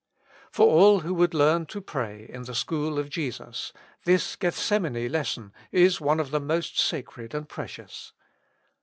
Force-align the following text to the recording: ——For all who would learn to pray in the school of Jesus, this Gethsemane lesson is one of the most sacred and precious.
——For 0.51 0.65
all 0.67 1.01
who 1.01 1.13
would 1.13 1.35
learn 1.35 1.67
to 1.67 1.79
pray 1.79 2.25
in 2.27 2.41
the 2.45 2.55
school 2.55 2.97
of 2.97 3.11
Jesus, 3.11 3.71
this 4.03 4.35
Gethsemane 4.35 5.11
lesson 5.11 5.53
is 5.71 6.01
one 6.01 6.19
of 6.19 6.31
the 6.31 6.39
most 6.39 6.79
sacred 6.79 7.35
and 7.35 7.47
precious. 7.47 8.11